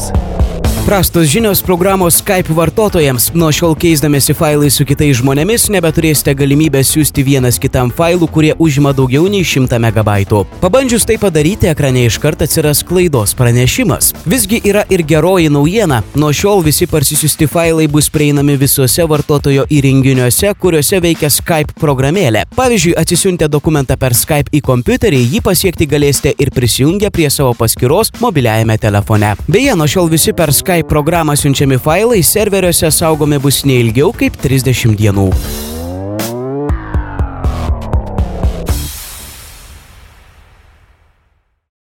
[0.00, 0.49] News.
[0.90, 3.28] Prastos žinios programos Skype vartotojams.
[3.38, 8.90] Nuo šiol keisdamėsi failai su kitais žmonėmis nebeturėsite galimybę siūsti vienas kitam failų, kurie užima
[8.90, 10.40] daugiau nei 100 MB.
[10.58, 14.08] Pabandžius tai padaryti, ekrane iškart atsiras klaidos pranešimas.
[14.26, 16.00] Visgi yra ir geroji naujiena.
[16.18, 22.48] Nuo šiol visi parsisiųsti failai bus prieinami visuose vartotojo įrenginiuose, kuriuose veikia Skype programėlė.
[22.58, 28.10] Pavyzdžiui, atsisiuntę dokumentą per Skype į kompiuterį, jį pasiekti galėsite ir prisijungę prie savo paskyros
[28.18, 29.36] mobiliajame telefone.
[29.46, 34.96] Beje, nuo šiol visi per Skype programą siunčiami failai serveriuose saugomi bus neilgiau kaip 30
[35.00, 35.30] dienų.